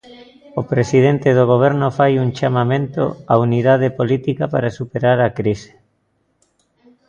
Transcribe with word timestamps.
O 0.61 0.63
presidente 0.71 1.29
do 1.37 1.43
Goberno 1.53 1.87
fai 1.97 2.13
un 2.23 2.29
chamamento 2.39 3.03
á 3.31 3.33
unidade 3.47 3.95
política 3.99 4.43
para 4.53 4.75
superar 4.79 5.17
a 5.23 5.33
crise. 5.39 5.71